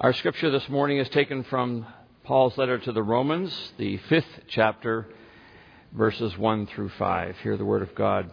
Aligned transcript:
Our 0.00 0.12
scripture 0.12 0.48
this 0.52 0.68
morning 0.68 0.98
is 0.98 1.08
taken 1.08 1.42
from 1.42 1.84
Paul's 2.22 2.56
letter 2.56 2.78
to 2.78 2.92
the 2.92 3.02
Romans, 3.02 3.52
the 3.78 3.96
fifth 4.08 4.42
chapter, 4.46 5.08
verses 5.92 6.38
1 6.38 6.68
through 6.68 6.90
5. 6.90 7.36
Hear 7.38 7.56
the 7.56 7.64
word 7.64 7.82
of 7.82 7.96
God. 7.96 8.30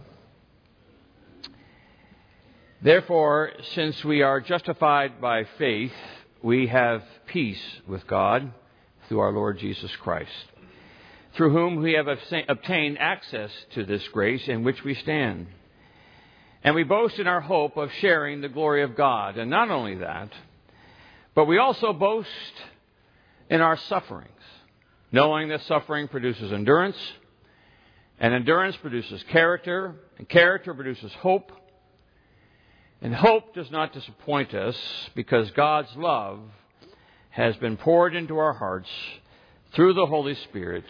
Therefore, 2.83 3.51
since 3.73 4.05
we 4.05 4.21
are 4.21 4.41
justified 4.41 5.19
by 5.19 5.45
faith, 5.57 5.91
we 6.43 6.67
have 6.67 7.01
peace 7.25 7.63
with 7.87 8.05
God 8.05 8.53
through 9.07 9.21
our 9.21 9.31
Lord 9.31 9.57
Jesus 9.57 9.89
Christ, 9.95 10.29
through 11.33 11.49
whom 11.51 11.77
we 11.77 11.93
have 11.93 12.07
obtained 12.07 12.99
access 12.99 13.49
to 13.73 13.83
this 13.83 14.07
grace 14.09 14.47
in 14.47 14.63
which 14.63 14.83
we 14.83 14.93
stand. 14.93 15.47
And 16.63 16.75
we 16.75 16.83
boast 16.83 17.17
in 17.17 17.25
our 17.25 17.41
hope 17.41 17.75
of 17.75 17.91
sharing 18.01 18.41
the 18.41 18.49
glory 18.49 18.83
of 18.83 18.95
God. 18.95 19.39
And 19.39 19.49
not 19.49 19.71
only 19.71 19.95
that, 19.95 20.29
but 21.35 21.45
we 21.45 21.57
also 21.57 21.93
boast 21.93 22.29
in 23.49 23.61
our 23.61 23.77
sufferings, 23.77 24.31
knowing 25.11 25.49
that 25.49 25.61
suffering 25.63 26.07
produces 26.07 26.51
endurance, 26.51 26.97
and 28.19 28.33
endurance 28.33 28.77
produces 28.77 29.21
character, 29.29 29.95
and 30.17 30.27
character 30.27 30.73
produces 30.73 31.11
hope. 31.15 31.51
And 33.01 33.13
hope 33.13 33.53
does 33.53 33.69
not 33.69 33.91
disappoint 33.91 34.53
us 34.53 34.77
because 35.13 35.51
God's 35.51 35.93
love 35.97 36.39
has 37.29 37.55
been 37.57 37.75
poured 37.75 38.15
into 38.15 38.37
our 38.37 38.53
hearts 38.53 38.89
through 39.73 39.93
the 39.93 40.05
Holy 40.05 40.35
Spirit 40.35 40.85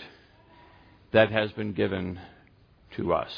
that 1.11 1.31
has 1.31 1.51
been 1.53 1.73
given 1.73 2.19
to 2.95 3.13
us. 3.13 3.31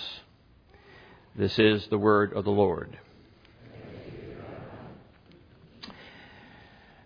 This 1.36 1.58
is 1.58 1.88
the 1.88 1.98
word 1.98 2.34
of 2.34 2.44
the 2.44 2.52
Lord. 2.52 2.98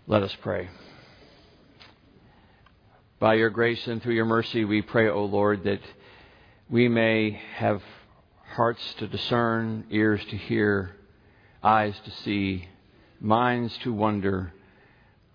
Let 0.07 0.23
us 0.23 0.35
pray. 0.41 0.67
By 3.19 3.35
your 3.35 3.51
grace 3.51 3.85
and 3.85 4.01
through 4.01 4.15
your 4.15 4.25
mercy, 4.25 4.65
we 4.65 4.81
pray, 4.81 5.07
O 5.09 5.25
Lord, 5.25 5.63
that 5.65 5.81
we 6.71 6.87
may 6.87 7.39
have 7.55 7.83
hearts 8.55 8.81
to 8.97 9.07
discern, 9.07 9.85
ears 9.91 10.19
to 10.31 10.37
hear, 10.37 10.95
eyes 11.63 11.93
to 12.05 12.11
see, 12.23 12.67
minds 13.19 13.77
to 13.83 13.93
wonder 13.93 14.51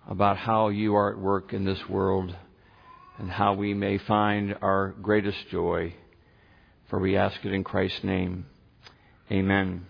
about 0.08 0.36
how 0.36 0.69
you 0.69 0.97
are 0.97 1.12
at 1.12 1.19
work 1.19 1.53
in 1.53 1.64
this 1.64 1.89
world 1.89 2.34
and 3.19 3.30
how 3.30 3.55
we 3.55 3.73
may 3.73 3.98
find 3.98 4.56
our 4.62 4.97
greatest 5.01 5.48
joy. 5.48 5.95
For 6.89 6.98
we 6.98 7.17
ask 7.17 7.45
it 7.45 7.53
in 7.53 7.62
Christ's 7.62 8.03
name. 8.03 8.47
Amen. 9.30 9.86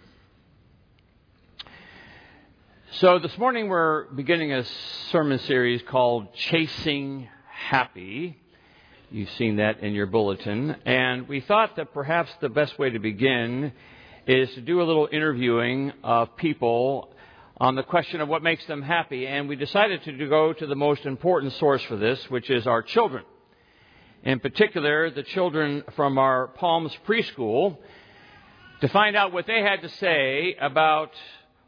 So 2.92 3.19
this 3.19 3.37
morning 3.37 3.69
we're 3.69 4.05
beginning 4.05 4.53
a 4.53 4.65
sermon 5.11 5.41
series 5.41 5.83
called 5.83 6.33
Chasing 6.34 7.29
Happy. 7.51 8.39
You've 9.11 9.29
seen 9.31 9.56
that 9.56 9.81
in 9.81 9.92
your 9.92 10.06
bulletin. 10.06 10.77
And 10.87 11.29
we 11.29 11.41
thought 11.41 11.77
that 11.77 11.92
perhaps 11.92 12.31
the 12.41 12.48
best 12.48 12.79
way 12.79 12.91
to 12.91 13.01
begin 13.01 13.73
is 14.27 14.48
to 14.55 14.61
do 14.61 14.81
a 14.81 14.84
little 14.84 15.09
interviewing 15.11 15.92
of 16.05 16.37
people 16.37 17.12
on 17.59 17.75
the 17.75 17.83
question 17.83 18.20
of 18.20 18.29
what 18.29 18.45
makes 18.45 18.64
them 18.67 18.83
happy. 18.83 19.27
And 19.27 19.48
we 19.48 19.57
decided 19.57 20.05
to 20.05 20.29
go 20.29 20.53
to 20.53 20.67
the 20.67 20.77
most 20.77 21.05
important 21.07 21.55
source 21.55 21.83
for 21.83 21.97
this, 21.97 22.31
which 22.31 22.48
is 22.51 22.69
our 22.69 22.83
children. 22.83 23.25
In 24.23 24.39
particular, 24.39 25.11
the 25.11 25.25
children 25.25 25.83
from 25.97 26.19
our 26.19 26.47
Palms 26.47 26.97
preschool, 27.07 27.79
to 28.81 28.89
find 28.89 29.17
out 29.17 29.33
what 29.33 29.47
they 29.47 29.61
had 29.61 29.83
to 29.83 29.89
say 29.89 30.57
about 30.61 31.11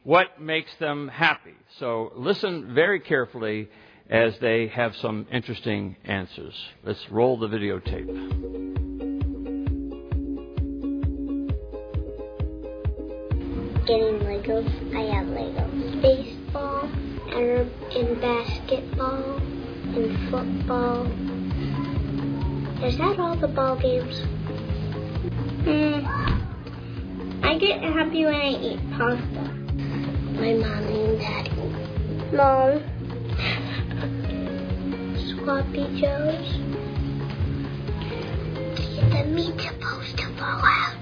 what 0.05 0.41
makes 0.41 0.71
them 0.79 1.09
happy. 1.09 1.55
So 1.79 2.13
listen 2.17 2.75
very 2.75 3.01
carefully 3.01 3.69
as 4.09 4.39
they 4.39 4.69
have 4.69 4.97
some 4.97 5.27
interesting 5.31 5.97
answers. 6.05 6.55
Let's 6.83 7.11
roll 7.11 7.39
the 7.39 7.49
videotape. 7.49 8.07
Getting 13.87 14.19
Legos. 14.21 14.97
I 14.97 15.15
have 15.15 15.27
Legos. 15.27 16.03
Baseball 16.03 16.84
and, 17.33 17.71
and 17.93 18.21
basketball 18.21 19.37
and 19.37 20.31
football. 20.31 21.06
Is 22.84 22.97
that 22.99 23.19
all 23.19 23.37
the 23.37 23.49
ball 23.49 23.77
games? 23.77 24.21
Hmm. 25.65 26.05
I 27.45 27.59
get 27.59 27.83
happy 27.83 28.25
when 28.25 28.34
I 28.34 28.51
eat 28.51 28.81
pasta 28.97 29.58
my 30.38 30.53
mommy 30.53 31.04
and 31.04 31.19
daddy. 31.19 31.50
Mom. 32.32 32.81
Sloppy 35.26 36.00
Joes. 36.00 36.49
The 39.10 39.25
meat's 39.27 39.65
supposed 39.65 40.16
to 40.19 40.27
fall 40.37 40.62
out. 40.62 40.94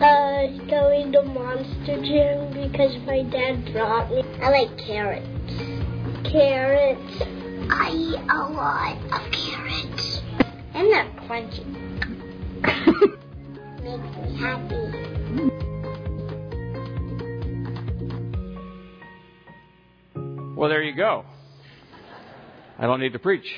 Uh, 0.00 0.48
going 0.66 1.12
to 1.12 1.22
Monster 1.22 2.00
Jam 2.02 2.50
because 2.54 2.96
my 3.04 3.22
dad 3.22 3.70
brought 3.72 4.10
me. 4.10 4.24
I 4.40 4.48
like 4.48 4.78
carrots. 4.78 5.28
Carrots. 6.24 7.22
I 7.70 7.90
eat 7.92 8.20
a 8.30 8.48
lot 8.50 8.96
of 9.12 9.30
carrots. 9.30 10.22
And 10.72 10.90
they're 10.90 11.10
crunchy. 11.28 11.66
Makes 13.82 14.16
me 14.16 14.36
happy. 14.38 15.71
Well, 20.62 20.68
there 20.68 20.84
you 20.84 20.94
go. 20.94 21.24
I 22.78 22.86
don't 22.86 23.00
need 23.00 23.14
to 23.14 23.18
preach. 23.18 23.52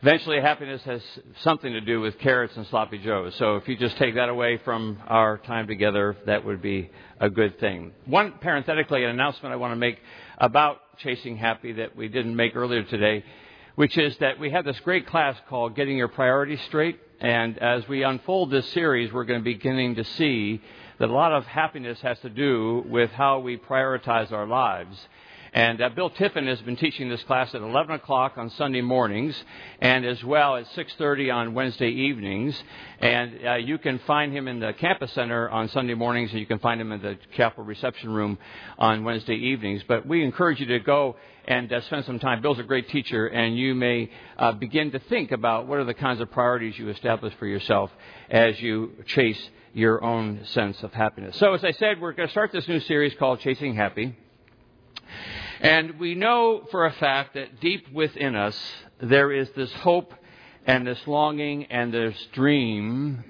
Eventually, 0.00 0.40
happiness 0.40 0.80
has 0.84 1.02
something 1.42 1.70
to 1.70 1.82
do 1.82 2.00
with 2.00 2.18
carrots 2.20 2.56
and 2.56 2.66
sloppy 2.68 2.96
joes. 2.96 3.34
So 3.36 3.56
if 3.56 3.68
you 3.68 3.76
just 3.76 3.98
take 3.98 4.14
that 4.14 4.30
away 4.30 4.56
from 4.64 4.96
our 5.06 5.36
time 5.36 5.66
together, 5.66 6.16
that 6.24 6.42
would 6.42 6.62
be 6.62 6.88
a 7.20 7.28
good 7.28 7.60
thing. 7.60 7.92
One, 8.06 8.32
parenthetically, 8.40 9.04
an 9.04 9.10
announcement 9.10 9.52
I 9.52 9.56
want 9.56 9.72
to 9.72 9.76
make 9.76 9.98
about 10.38 10.78
chasing 10.96 11.36
happy 11.36 11.72
that 11.72 11.94
we 11.94 12.08
didn't 12.08 12.34
make 12.34 12.56
earlier 12.56 12.82
today, 12.82 13.26
which 13.74 13.98
is 13.98 14.16
that 14.20 14.40
we 14.40 14.52
have 14.52 14.64
this 14.64 14.80
great 14.80 15.06
class 15.06 15.36
called 15.50 15.76
Getting 15.76 15.98
Your 15.98 16.08
Priorities 16.08 16.62
Straight. 16.62 16.98
And 17.20 17.58
as 17.58 17.86
we 17.88 18.04
unfold 18.04 18.50
this 18.50 18.66
series, 18.70 19.12
we're 19.12 19.24
going 19.24 19.40
to 19.40 19.44
be 19.44 19.52
beginning 19.52 19.96
to 19.96 20.04
see 20.04 20.62
that 20.98 21.08
a 21.08 21.12
lot 21.12 21.32
of 21.32 21.46
happiness 21.46 21.98
has 22.00 22.18
to 22.20 22.28
do 22.28 22.84
with 22.88 23.10
how 23.10 23.38
we 23.38 23.56
prioritize 23.56 24.32
our 24.32 24.46
lives. 24.46 24.96
And 25.52 25.80
uh, 25.80 25.88
Bill 25.90 26.10
Tiffin 26.10 26.46
has 26.46 26.60
been 26.60 26.76
teaching 26.76 27.08
this 27.08 27.22
class 27.22 27.54
at 27.54 27.62
11 27.62 27.94
o'clock 27.94 28.34
on 28.36 28.50
Sunday 28.50 28.82
mornings, 28.82 29.34
and 29.80 30.04
as 30.04 30.22
well 30.22 30.56
at 30.56 30.66
6:30 30.68 31.34
on 31.34 31.54
Wednesday 31.54 31.88
evenings. 31.88 32.60
And 33.00 33.46
uh, 33.46 33.54
you 33.54 33.78
can 33.78 33.98
find 34.00 34.32
him 34.32 34.46
in 34.46 34.60
the 34.60 34.74
campus 34.74 35.10
center 35.12 35.48
on 35.48 35.68
Sunday 35.68 35.94
mornings, 35.94 36.30
and 36.32 36.40
you 36.40 36.46
can 36.46 36.58
find 36.58 36.80
him 36.80 36.92
in 36.92 37.00
the 37.00 37.16
chapel 37.36 37.64
reception 37.64 38.10
room 38.10 38.38
on 38.78 39.04
Wednesday 39.04 39.36
evenings. 39.36 39.82
But 39.88 40.06
we 40.06 40.22
encourage 40.22 40.60
you 40.60 40.66
to 40.66 40.80
go 40.80 41.16
and 41.46 41.72
uh, 41.72 41.80
spend 41.82 42.04
some 42.04 42.18
time. 42.18 42.42
Bill's 42.42 42.58
a 42.58 42.62
great 42.62 42.90
teacher, 42.90 43.26
and 43.26 43.56
you 43.56 43.74
may 43.74 44.10
uh, 44.38 44.52
begin 44.52 44.90
to 44.90 44.98
think 44.98 45.32
about 45.32 45.66
what 45.66 45.78
are 45.78 45.84
the 45.84 45.94
kinds 45.94 46.20
of 46.20 46.30
priorities 46.30 46.78
you 46.78 46.90
establish 46.90 47.32
for 47.38 47.46
yourself 47.46 47.90
as 48.30 48.60
you 48.60 48.92
chase 49.06 49.40
your 49.74 50.02
own 50.02 50.44
sense 50.46 50.82
of 50.82 50.92
happiness. 50.92 51.36
So, 51.38 51.54
as 51.54 51.64
I 51.64 51.72
said, 51.72 52.00
we're 52.00 52.12
going 52.12 52.28
to 52.28 52.32
start 52.32 52.52
this 52.52 52.66
new 52.68 52.80
series 52.80 53.14
called 53.18 53.40
Chasing 53.40 53.74
Happy. 53.74 54.16
And 55.60 55.98
we 55.98 56.14
know 56.14 56.66
for 56.70 56.86
a 56.86 56.92
fact 56.92 57.34
that 57.34 57.60
deep 57.60 57.92
within 57.92 58.36
us 58.36 58.56
there 59.00 59.32
is 59.32 59.48
this 59.56 59.72
hope 59.74 60.14
and 60.66 60.86
this 60.86 60.98
longing 61.06 61.64
and 61.66 61.92
this 61.92 62.16
dream 62.32 63.24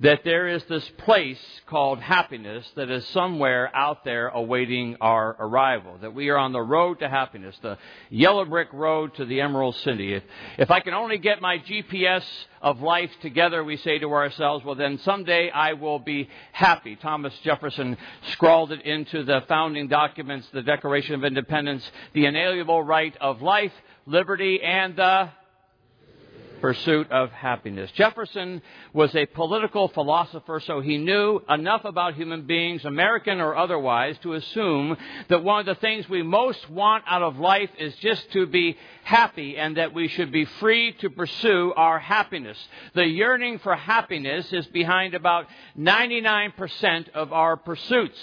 that 0.00 0.20
there 0.24 0.46
is 0.46 0.62
this 0.64 0.88
place 0.98 1.40
called 1.66 1.98
happiness 1.98 2.64
that 2.76 2.88
is 2.88 3.04
somewhere 3.08 3.74
out 3.74 4.04
there 4.04 4.28
awaiting 4.28 4.96
our 5.00 5.36
arrival. 5.40 5.98
That 6.00 6.14
we 6.14 6.28
are 6.28 6.36
on 6.36 6.52
the 6.52 6.62
road 6.62 7.00
to 7.00 7.08
happiness, 7.08 7.56
the 7.62 7.78
yellow 8.08 8.44
brick 8.44 8.68
road 8.72 9.16
to 9.16 9.24
the 9.24 9.40
Emerald 9.40 9.74
City. 9.76 10.14
If, 10.14 10.22
if 10.56 10.70
I 10.70 10.80
can 10.80 10.94
only 10.94 11.18
get 11.18 11.42
my 11.42 11.58
GPS 11.58 12.24
of 12.62 12.80
life 12.80 13.10
together, 13.22 13.64
we 13.64 13.76
say 13.76 13.98
to 13.98 14.12
ourselves, 14.12 14.64
well 14.64 14.76
then 14.76 14.98
someday 14.98 15.50
I 15.50 15.72
will 15.72 15.98
be 15.98 16.28
happy. 16.52 16.94
Thomas 16.94 17.34
Jefferson 17.42 17.96
scrawled 18.32 18.70
it 18.70 18.82
into 18.82 19.24
the 19.24 19.42
founding 19.48 19.88
documents, 19.88 20.46
the 20.52 20.62
Declaration 20.62 21.16
of 21.16 21.24
Independence, 21.24 21.88
the 22.12 22.26
inalienable 22.26 22.84
right 22.84 23.16
of 23.20 23.42
life, 23.42 23.72
liberty, 24.06 24.62
and 24.62 24.94
the 24.94 25.30
pursuit 26.60 27.10
of 27.10 27.30
happiness. 27.30 27.90
Jefferson 27.92 28.62
was 28.92 29.14
a 29.14 29.26
political 29.26 29.88
philosopher, 29.88 30.60
so 30.60 30.80
he 30.80 30.98
knew 30.98 31.40
enough 31.48 31.84
about 31.84 32.14
human 32.14 32.42
beings, 32.46 32.84
American 32.84 33.40
or 33.40 33.56
otherwise, 33.56 34.16
to 34.22 34.34
assume 34.34 34.96
that 35.28 35.42
one 35.42 35.60
of 35.60 35.66
the 35.66 35.80
things 35.80 36.08
we 36.08 36.22
most 36.22 36.68
want 36.70 37.04
out 37.06 37.22
of 37.22 37.38
life 37.38 37.70
is 37.78 37.94
just 37.96 38.30
to 38.32 38.46
be 38.46 38.76
happy 39.04 39.56
and 39.56 39.76
that 39.76 39.94
we 39.94 40.08
should 40.08 40.30
be 40.30 40.44
free 40.44 40.92
to 41.00 41.10
pursue 41.10 41.72
our 41.76 41.98
happiness. 41.98 42.58
The 42.94 43.06
yearning 43.06 43.58
for 43.60 43.74
happiness 43.74 44.52
is 44.52 44.66
behind 44.66 45.14
about 45.14 45.46
99% 45.78 47.08
of 47.10 47.32
our 47.32 47.56
pursuits. 47.56 48.18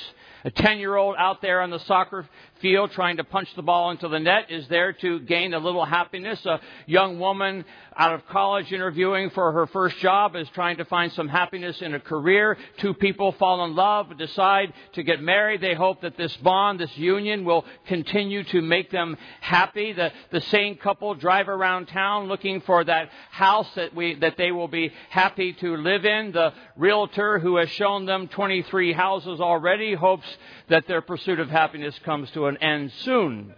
A 0.46 0.52
10 0.52 0.78
year 0.78 0.96
old 0.96 1.16
out 1.18 1.42
there 1.42 1.60
on 1.62 1.72
the 1.72 1.80
soccer 1.80 2.24
field 2.62 2.92
trying 2.92 3.18
to 3.18 3.24
punch 3.24 3.50
the 3.56 3.64
ball 3.64 3.90
into 3.90 4.08
the 4.08 4.20
net 4.20 4.52
is 4.52 4.68
there 4.68 4.94
to 4.94 5.20
gain 5.22 5.56
a 5.56 5.60
little 5.60 5.84
happiness. 5.84 6.46
A 6.46 6.62
young 6.86 7.18
woman 7.18 7.66
out 7.98 8.14
of 8.14 8.28
college 8.28 8.72
interviewing 8.72 9.32
for 9.32 9.52
her 9.52 9.66
first 9.66 9.98
job 9.98 10.36
is 10.36 10.48
trying 10.50 10.78
to 10.78 10.86
find 10.86 11.12
some 11.14 11.28
happiness 11.28 11.82
in 11.82 11.96
a 11.96 12.00
career. 12.00 12.58
Two 12.78 12.94
people 12.94 13.32
fall 13.34 13.66
in 13.66 13.76
love, 13.76 14.16
decide 14.20 14.72
to 14.94 15.02
get 15.02 15.20
married. 15.20 15.62
They 15.62 15.74
hope 15.74 16.02
that 16.02 16.16
this 16.16 16.36
bond, 16.38 16.80
this 16.80 16.96
union 16.96 17.44
will 17.44 17.66
continue 17.88 18.44
to 18.44 18.62
make 18.62 18.92
them 18.92 19.18
happy. 19.42 19.94
The, 19.94 20.12
the 20.32 20.42
same 20.42 20.76
couple 20.76 21.16
drive 21.16 21.50
around 21.50 21.88
town 21.88 22.28
looking 22.28 22.62
for 22.62 22.84
that 22.84 23.10
house 23.32 23.68
that 23.76 23.96
we, 23.96 24.14
that 24.16 24.38
they 24.38 24.52
will 24.52 24.68
be 24.68 24.92
happy 25.10 25.54
to 25.54 25.76
live 25.78 26.06
in. 26.06 26.34
The 26.34 26.54
realtor 26.78 27.40
who 27.40 27.58
has 27.58 27.70
shown 27.70 28.06
them 28.06 28.28
23 28.28 28.94
houses 28.94 29.42
already 29.42 29.96
hopes 29.96 30.35
that 30.70 30.88
their 30.88 31.02
pursuit 31.02 31.40
of 31.40 31.50
happiness 31.50 31.98
comes 32.04 32.30
to 32.32 32.48
an 32.48 32.58
end 32.58 32.92
soon. 33.04 33.54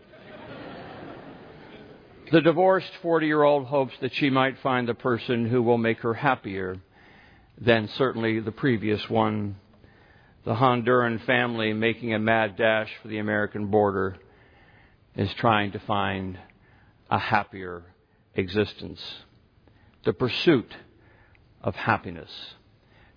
The 2.31 2.41
divorced 2.41 2.91
40 3.01 3.25
year 3.25 3.44
old 3.44 3.68
hopes 3.68 3.94
that 4.01 4.13
she 4.13 4.29
might 4.29 4.59
find 4.59 4.88
the 4.88 4.94
person 4.94 5.47
who 5.47 5.63
will 5.63 5.77
make 5.77 6.00
her 6.00 6.13
happier 6.13 6.77
than 7.59 7.88
certainly 7.88 8.39
the 8.39 8.51
previous 8.51 9.09
one. 9.09 9.56
The 10.44 10.56
Honduran 10.56 11.25
family 11.25 11.74
making 11.74 12.13
a 12.13 12.19
mad 12.19 12.57
dash 12.57 12.89
for 13.01 13.07
the 13.07 13.19
American 13.19 13.68
border 13.68 14.18
is 15.15 15.33
trying 15.35 15.71
to 15.71 15.79
find 15.79 16.38
a 17.09 17.18
happier 17.18 17.83
existence. 18.35 19.01
The 20.03 20.13
pursuit 20.13 20.75
of 21.62 21.75
happiness. 21.75 22.29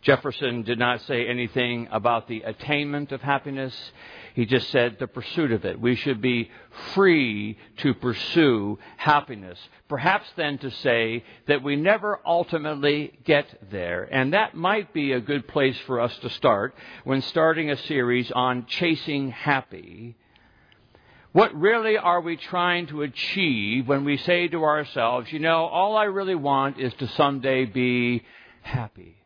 Jefferson 0.03 0.63
did 0.63 0.79
not 0.79 1.03
say 1.03 1.27
anything 1.27 1.89
about 1.93 2.27
the 2.27 2.41
attainment 2.43 3.13
of 3.13 3.21
happiness. 3.21 3.75
He 4.35 4.47
just 4.47 4.71
said 4.71 4.97
the 4.99 5.07
pursuit 5.07 5.53
of 5.53 5.67
it. 5.67 5.79
We 5.79 5.95
should 5.95 6.23
be 6.23 6.51
free 6.95 7.59
to 7.79 7.93
pursue 7.93 8.79
happiness. 8.97 9.59
Perhaps 9.89 10.27
then 10.37 10.57
to 10.59 10.71
say 10.71 11.23
that 11.49 11.63
we 11.63 11.77
never 11.77 12.19
ultimately 12.25 13.13
get 13.25 13.71
there. 13.71 14.09
And 14.11 14.33
that 14.33 14.55
might 14.55 14.95
be 14.95 15.13
a 15.13 15.21
good 15.21 15.47
place 15.47 15.77
for 15.87 16.01
us 16.01 16.17
to 16.19 16.31
start 16.31 16.75
when 17.05 17.21
starting 17.21 17.71
a 17.71 17.77
series 17.77 18.31
on 18.33 18.65
chasing 18.67 19.31
happy. 19.31 20.17
What 21.33 21.55
really 21.55 21.99
are 21.99 22.23
we 22.23 22.37
trying 22.37 22.87
to 22.87 23.03
achieve 23.03 23.87
when 23.87 24.05
we 24.05 24.17
say 24.17 24.49
to 24.49 24.65
ourselves, 24.65 25.31
you 25.31 25.41
know, 25.41 25.67
all 25.67 25.97
I 25.97 26.05
really 26.05 26.35
want 26.35 26.81
is 26.81 26.95
to 26.95 27.07
someday 27.09 27.67
be 27.67 28.25
happy? 28.63 29.20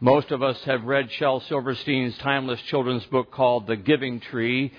Most 0.00 0.30
of 0.30 0.44
us 0.44 0.62
have 0.62 0.84
read 0.84 1.10
Shel 1.10 1.40
Silverstein's 1.40 2.16
timeless 2.18 2.60
children's 2.62 3.04
book 3.06 3.32
called 3.32 3.66
The 3.66 3.74
Giving 3.74 4.20
Tree 4.20 4.72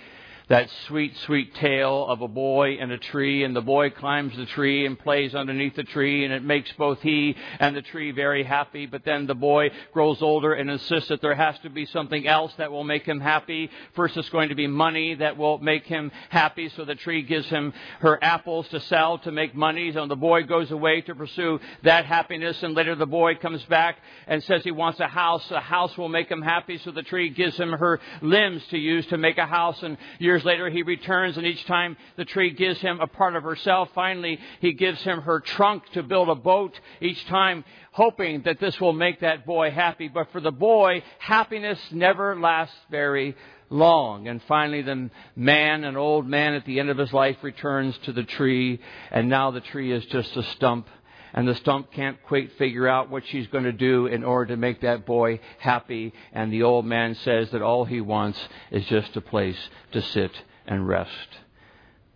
that 0.49 0.67
sweet, 0.87 1.15
sweet 1.25 1.53
tale 1.55 2.07
of 2.07 2.21
a 2.21 2.27
boy 2.27 2.77
and 2.79 2.91
a 2.91 2.97
tree, 2.97 3.43
and 3.43 3.55
the 3.55 3.61
boy 3.61 3.91
climbs 3.91 4.35
the 4.35 4.47
tree 4.47 4.85
and 4.87 4.97
plays 4.97 5.35
underneath 5.35 5.75
the 5.75 5.83
tree, 5.83 6.25
and 6.25 6.33
it 6.33 6.43
makes 6.43 6.71
both 6.73 6.99
he 7.01 7.35
and 7.59 7.75
the 7.75 7.83
tree 7.83 8.11
very 8.11 8.43
happy. 8.43 8.87
But 8.87 9.05
then 9.05 9.27
the 9.27 9.35
boy 9.35 9.69
grows 9.93 10.23
older 10.23 10.53
and 10.53 10.69
insists 10.69 11.09
that 11.09 11.21
there 11.21 11.35
has 11.35 11.57
to 11.59 11.69
be 11.69 11.85
something 11.85 12.27
else 12.27 12.51
that 12.57 12.71
will 12.71 12.83
make 12.83 13.05
him 13.05 13.19
happy. 13.19 13.69
First, 13.95 14.17
it's 14.17 14.29
going 14.29 14.49
to 14.49 14.55
be 14.55 14.65
money 14.65 15.13
that 15.15 15.37
will 15.37 15.59
make 15.59 15.85
him 15.85 16.11
happy, 16.29 16.69
so 16.69 16.83
the 16.83 16.95
tree 16.95 17.21
gives 17.21 17.47
him 17.47 17.71
her 17.99 18.17
apples 18.23 18.67
to 18.69 18.79
sell 18.79 19.19
to 19.19 19.31
make 19.31 19.53
money, 19.53 19.89
and 19.89 20.09
the 20.09 20.15
boy 20.15 20.43
goes 20.43 20.71
away 20.71 21.01
to 21.01 21.13
pursue 21.13 21.59
that 21.83 22.05
happiness, 22.05 22.61
and 22.63 22.73
later 22.73 22.95
the 22.95 23.05
boy 23.05 23.35
comes 23.35 23.63
back 23.65 23.97
and 24.25 24.43
says 24.43 24.63
he 24.63 24.71
wants 24.71 24.99
a 24.99 25.07
house. 25.07 25.49
A 25.51 25.59
house 25.59 25.95
will 25.95 26.09
make 26.09 26.29
him 26.29 26.41
happy, 26.41 26.79
so 26.79 26.89
the 26.89 27.03
tree 27.03 27.29
gives 27.29 27.55
him 27.55 27.71
her 27.71 27.99
limbs 28.23 28.65
to 28.71 28.79
use 28.79 29.05
to 29.07 29.17
make 29.17 29.37
a 29.37 29.45
house, 29.45 29.83
and 29.83 29.95
years 30.17 30.38
Years 30.39 30.45
later, 30.45 30.69
he 30.69 30.83
returns, 30.83 31.35
and 31.35 31.45
each 31.45 31.65
time 31.65 31.97
the 32.15 32.23
tree 32.23 32.51
gives 32.51 32.79
him 32.79 33.01
a 33.01 33.07
part 33.07 33.35
of 33.35 33.43
herself. 33.43 33.89
Finally, 33.93 34.39
he 34.61 34.71
gives 34.71 35.01
him 35.01 35.19
her 35.23 35.41
trunk 35.41 35.83
to 35.91 36.01
build 36.01 36.29
a 36.29 36.35
boat, 36.35 36.79
each 37.01 37.25
time 37.25 37.65
hoping 37.91 38.43
that 38.43 38.57
this 38.57 38.79
will 38.79 38.93
make 38.93 39.19
that 39.19 39.45
boy 39.45 39.69
happy. 39.69 40.07
But 40.07 40.31
for 40.31 40.39
the 40.39 40.53
boy, 40.53 41.03
happiness 41.17 41.77
never 41.91 42.39
lasts 42.39 42.77
very 42.89 43.35
long. 43.69 44.29
And 44.29 44.41
finally, 44.43 44.81
the 44.81 45.09
man, 45.35 45.83
an 45.83 45.97
old 45.97 46.25
man 46.25 46.53
at 46.53 46.63
the 46.63 46.79
end 46.79 46.89
of 46.89 46.97
his 46.97 47.11
life, 47.11 47.35
returns 47.41 47.97
to 48.03 48.13
the 48.13 48.23
tree, 48.23 48.79
and 49.11 49.27
now 49.27 49.51
the 49.51 49.59
tree 49.59 49.91
is 49.91 50.05
just 50.05 50.37
a 50.37 50.43
stump 50.43 50.87
and 51.33 51.47
the 51.47 51.55
stump 51.55 51.91
can't 51.91 52.21
quite 52.23 52.57
figure 52.57 52.87
out 52.87 53.09
what 53.09 53.23
she's 53.27 53.47
going 53.47 53.65
to 53.65 53.71
do 53.71 54.07
in 54.07 54.23
order 54.23 54.53
to 54.53 54.57
make 54.57 54.81
that 54.81 55.05
boy 55.05 55.39
happy. 55.59 56.13
And 56.33 56.51
the 56.51 56.63
old 56.63 56.85
man 56.85 57.15
says 57.15 57.51
that 57.51 57.61
all 57.61 57.85
he 57.85 58.01
wants 58.01 58.39
is 58.71 58.85
just 58.85 59.15
a 59.15 59.21
place 59.21 59.57
to 59.91 60.01
sit 60.01 60.31
and 60.65 60.87
rest. 60.87 61.29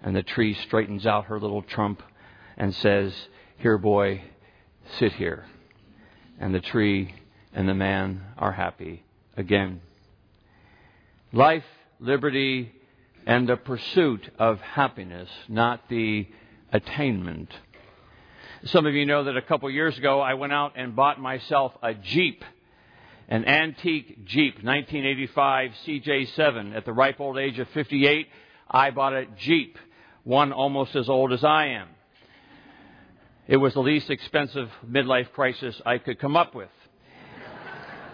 And 0.01 0.15
the 0.15 0.23
tree 0.23 0.53
straightens 0.53 1.05
out 1.05 1.25
her 1.25 1.39
little 1.39 1.61
trunk 1.61 1.99
and 2.57 2.73
says, 2.75 3.13
Here, 3.57 3.77
boy, 3.77 4.23
sit 4.97 5.13
here. 5.13 5.45
And 6.39 6.53
the 6.53 6.59
tree 6.59 7.13
and 7.53 7.69
the 7.69 7.75
man 7.75 8.21
are 8.37 8.51
happy 8.51 9.03
again. 9.37 9.81
Life, 11.31 11.63
liberty, 11.99 12.73
and 13.25 13.47
the 13.47 13.57
pursuit 13.57 14.29
of 14.37 14.59
happiness, 14.59 15.29
not 15.47 15.87
the 15.89 16.27
attainment 16.71 17.49
some 18.65 18.85
of 18.85 18.93
you 18.93 19.05
know 19.05 19.25
that 19.25 19.35
a 19.35 19.41
couple 19.41 19.69
years 19.69 19.97
ago 19.97 20.21
I 20.21 20.35
went 20.35 20.53
out 20.53 20.73
and 20.77 20.95
bought 20.95 21.19
myself 21.19 21.73
a 21.81 21.93
Jeep, 21.93 22.45
an 23.27 23.45
antique 23.45 24.25
Jeep, 24.25 24.55
1985 24.63 25.71
CJ7. 25.85 26.75
At 26.75 26.85
the 26.85 26.93
ripe 26.93 27.19
old 27.19 27.37
age 27.37 27.59
of 27.59 27.67
58, 27.69 28.27
I 28.69 28.91
bought 28.91 29.13
a 29.13 29.25
Jeep, 29.37 29.77
one 30.23 30.53
almost 30.53 30.95
as 30.95 31.09
old 31.09 31.33
as 31.33 31.43
I 31.43 31.67
am. 31.67 31.89
It 33.47 33.57
was 33.57 33.73
the 33.73 33.81
least 33.81 34.09
expensive 34.09 34.69
midlife 34.89 35.31
crisis 35.33 35.81
I 35.85 35.97
could 35.97 36.19
come 36.19 36.37
up 36.37 36.55
with. 36.55 36.69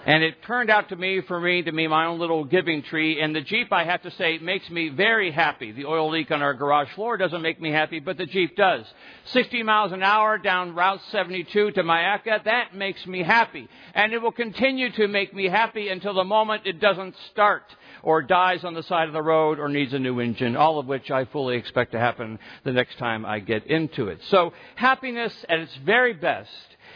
And 0.06 0.24
it 0.24 0.42
turned 0.44 0.70
out 0.70 0.90
to 0.90 0.96
me, 0.96 1.22
for 1.22 1.40
me, 1.40 1.62
to 1.64 1.72
be 1.72 1.88
my 1.88 2.06
own 2.06 2.20
little 2.20 2.46
giving 2.46 2.82
tree. 2.84 3.20
And 3.22 3.36
the 3.36 3.42
Jeep, 3.42 3.72
I 3.72 3.84
have 3.84 4.02
to 4.04 4.12
say, 4.12 4.38
makes 4.38 4.70
me 4.70 4.90
very 4.90 5.32
happy. 5.32 5.72
The 5.72 5.86
oil 5.86 6.10
leak 6.10 6.32
on 6.32 6.42
our 6.42 6.54
garage 6.54 6.90
floor 6.96 7.18
doesn't 7.18 7.42
make 7.42 7.60
me 7.60 7.72
happy, 7.72 8.00
but 8.00 8.18
the 8.18 8.26
Jeep 8.26 8.56
does. 8.56 8.86
60 9.26 9.64
miles 9.64 9.92
an 9.92 10.02
hour 10.02 10.38
down 10.38 10.74
Route 10.74 11.02
72 11.12 11.72
to 11.72 11.84
Myakka, 11.84 12.44
that 12.46 12.76
makes 12.76 13.06
me 13.06 13.24
happy. 13.24 13.68
And 13.94 14.14
it 14.14 14.22
will 14.22 14.32
continue 14.32 14.92
to 14.94 15.08
make 15.08 15.34
me 15.34 15.50
happy 15.50 15.90
until 15.90 16.14
the 16.14 16.24
moment 16.24 16.64
it 16.66 16.80
doesn't 16.80 17.16
start 17.32 17.64
or 18.02 18.22
dies 18.22 18.64
on 18.64 18.74
the 18.74 18.84
side 18.84 19.08
of 19.08 19.14
the 19.14 19.22
road 19.22 19.60
or 19.60 19.68
needs 19.68 19.94
a 19.94 20.00
new 20.00 20.20
engine, 20.20 20.56
all 20.56 20.80
of 20.80 20.86
which 20.86 21.12
I 21.12 21.26
fully 21.26 21.58
expect 21.58 21.92
to 21.92 22.00
happen 22.00 22.40
the 22.64 22.72
next 22.72 22.98
time 22.98 23.26
I 23.26 23.40
get 23.40 23.68
into 23.68 24.08
it. 24.08 24.20
So 24.30 24.54
happiness 24.76 25.34
at 25.50 25.60
its 25.60 25.76
very 25.86 26.14
best 26.14 26.50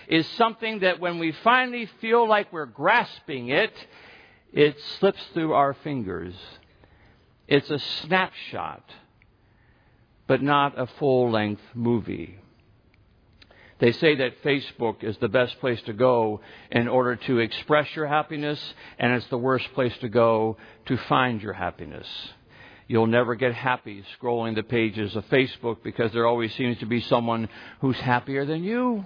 is 0.07 0.27
something 0.37 0.79
that 0.79 0.99
when 0.99 1.19
we 1.19 1.31
finally 1.43 1.89
feel 2.01 2.27
like 2.27 2.51
we're 2.51 2.65
grasping 2.65 3.49
it, 3.49 3.73
it 4.51 4.75
slips 4.99 5.21
through 5.33 5.53
our 5.53 5.73
fingers. 5.83 6.33
It's 7.47 7.69
a 7.69 7.79
snapshot, 7.79 8.83
but 10.27 10.41
not 10.41 10.79
a 10.79 10.87
full 10.87 11.31
length 11.31 11.61
movie. 11.73 12.39
They 13.79 13.91
say 13.91 14.15
that 14.15 14.41
Facebook 14.43 15.03
is 15.03 15.17
the 15.17 15.27
best 15.27 15.59
place 15.59 15.81
to 15.87 15.93
go 15.93 16.39
in 16.71 16.87
order 16.87 17.17
to 17.17 17.39
express 17.39 17.93
your 17.95 18.07
happiness, 18.07 18.73
and 18.97 19.13
it's 19.13 19.27
the 19.27 19.37
worst 19.37 19.73
place 19.73 19.97
to 19.97 20.09
go 20.09 20.57
to 20.85 20.97
find 21.09 21.41
your 21.41 21.53
happiness. 21.53 22.07
You'll 22.87 23.07
never 23.07 23.35
get 23.35 23.53
happy 23.53 24.05
scrolling 24.17 24.55
the 24.55 24.63
pages 24.63 25.15
of 25.15 25.25
Facebook 25.25 25.83
because 25.83 26.11
there 26.13 26.27
always 26.27 26.53
seems 26.55 26.77
to 26.79 26.85
be 26.85 27.01
someone 27.01 27.49
who's 27.81 27.97
happier 27.97 28.45
than 28.45 28.63
you. 28.63 29.05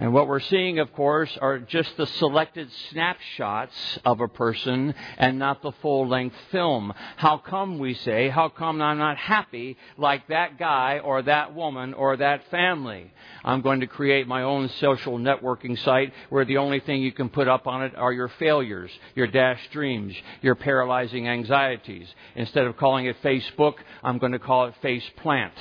And 0.00 0.14
what 0.14 0.28
we're 0.28 0.40
seeing, 0.40 0.78
of 0.78 0.94
course, 0.94 1.36
are 1.42 1.58
just 1.58 1.94
the 1.98 2.06
selected 2.06 2.70
snapshots 2.88 3.98
of 4.02 4.22
a 4.22 4.28
person 4.28 4.94
and 5.18 5.38
not 5.38 5.60
the 5.60 5.72
full 5.82 6.08
length 6.08 6.36
film. 6.50 6.94
How 7.16 7.36
come, 7.36 7.78
we 7.78 7.92
say, 7.92 8.30
how 8.30 8.48
come 8.48 8.80
I'm 8.80 8.96
not 8.96 9.18
happy 9.18 9.76
like 9.98 10.26
that 10.28 10.58
guy 10.58 11.00
or 11.00 11.20
that 11.20 11.54
woman 11.54 11.92
or 11.92 12.16
that 12.16 12.50
family? 12.50 13.12
I'm 13.44 13.60
going 13.60 13.80
to 13.80 13.86
create 13.86 14.26
my 14.26 14.42
own 14.42 14.70
social 14.80 15.18
networking 15.18 15.78
site 15.84 16.14
where 16.30 16.46
the 16.46 16.56
only 16.56 16.80
thing 16.80 17.02
you 17.02 17.12
can 17.12 17.28
put 17.28 17.46
up 17.46 17.66
on 17.66 17.82
it 17.82 17.94
are 17.94 18.10
your 18.10 18.28
failures, 18.38 18.90
your 19.14 19.26
dashed 19.26 19.70
dreams, 19.70 20.14
your 20.40 20.54
paralyzing 20.54 21.28
anxieties. 21.28 22.08
Instead 22.36 22.64
of 22.64 22.78
calling 22.78 23.04
it 23.04 23.22
Facebook, 23.22 23.74
I'm 24.02 24.16
going 24.16 24.32
to 24.32 24.38
call 24.38 24.64
it 24.64 24.74
Face 24.80 25.04
Plant. 25.18 25.52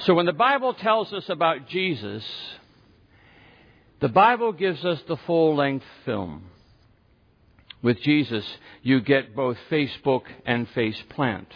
So 0.00 0.14
when 0.14 0.24
the 0.24 0.32
Bible 0.32 0.72
tells 0.72 1.12
us 1.12 1.28
about 1.28 1.68
Jesus, 1.68 2.24
the 4.00 4.08
Bible 4.08 4.52
gives 4.52 4.82
us 4.82 4.98
the 5.06 5.18
full 5.26 5.56
length 5.56 5.84
film. 6.06 6.44
With 7.82 8.00
Jesus, 8.00 8.44
you 8.82 9.02
get 9.02 9.36
both 9.36 9.58
Facebook 9.70 10.22
and 10.46 10.66
face 10.70 11.02
plant. 11.10 11.48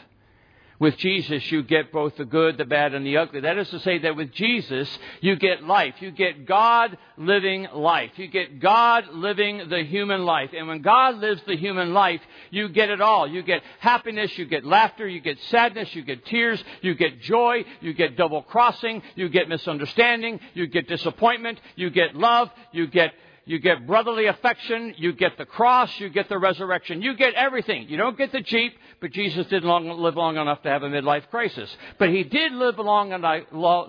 With 0.85 0.99
Jesus, 0.99 1.51
you 1.51 1.63
get 1.63 1.93
both 1.93 2.15
the 2.17 2.27
good, 2.27 2.59
the 2.59 2.67
bad, 2.67 2.93
and 2.93 3.07
the 3.07 3.17
ugly. 3.17 3.41
That 3.41 3.57
is 3.57 3.71
to 3.71 3.81
say 3.81 4.01
that 4.01 4.17
with 4.17 4.31
Jesus, 4.33 4.87
you 5.23 5.35
get 5.35 5.65
life. 5.65 5.95
You 6.01 6.11
get 6.11 6.45
God 6.45 6.99
living 7.17 7.67
life. 7.73 8.11
You 8.17 8.27
get 8.27 8.61
God 8.61 9.09
living 9.11 9.71
the 9.71 9.83
human 9.83 10.27
life. 10.27 10.51
And 10.55 10.69
when 10.69 10.83
God 10.83 11.21
lives 11.21 11.41
the 11.47 11.57
human 11.57 11.95
life, 11.95 12.21
you 12.51 12.69
get 12.69 12.91
it 12.91 13.01
all. 13.01 13.27
You 13.27 13.43
get 13.43 13.63
happiness, 13.81 14.37
you 14.37 14.45
get 14.45 14.67
laughter, 14.67 15.09
you 15.09 15.21
get 15.23 15.39
sadness, 15.49 15.95
you 15.95 16.03
get 16.03 16.27
tears, 16.27 16.63
you 16.83 16.95
get 16.95 17.19
joy, 17.23 17.65
you 17.81 17.95
get 17.95 18.19
double 18.19 18.43
crossing, 18.43 19.01
you 19.15 19.31
get 19.31 19.49
misunderstanding, 19.49 20.39
you 20.53 20.67
get 20.67 20.87
disappointment, 20.87 21.59
you 21.77 21.89
get 21.89 22.15
love, 22.15 22.51
you 22.73 22.89
get 22.89 23.15
you 23.47 23.59
get 23.59 23.87
brotherly 23.87 24.27
affection, 24.27 24.95
you 24.97 25.13
get 25.13 25.37
the 25.37 25.45
cross, 25.45 26.01
you 26.01 26.09
get 26.09 26.29
the 26.29 26.39
resurrection, 26.39 27.03
you 27.03 27.15
get 27.15 27.35
everything. 27.35 27.89
You 27.89 27.99
don't 27.99 28.17
get 28.17 28.33
the 28.33 28.41
Jeep, 28.41 28.75
but 29.01 29.13
Jesus 29.13 29.47
didn't 29.49 29.69
long, 29.69 29.87
live 29.89 30.17
long 30.17 30.37
enough 30.37 30.63
to 30.63 30.71
have 30.71 30.83
a 30.83 30.89
midlife 30.89 31.29
crisis. 31.29 31.75
But 31.99 32.09
he 32.09 32.25
did 32.25 32.53
live 32.53 32.79
long 32.79 33.11